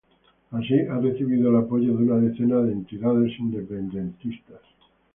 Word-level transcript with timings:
Así, 0.49 0.79
ha 0.79 0.97
recibido 0.97 1.49
el 1.51 1.57
apoyo 1.63 1.89
de 1.95 2.03
una 2.05 2.15
decena 2.15 2.57
de 2.63 2.71
entidades 2.71 3.37
independentistas. 3.37 4.61